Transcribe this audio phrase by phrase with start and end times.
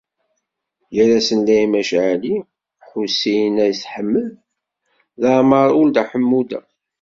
[0.95, 2.35] Gar-asen Laymac Ɛli,
[2.87, 4.25] Ḥusin Ayt Ḥmed
[5.19, 6.61] d Ɛemmar Uld Ḥemmuda.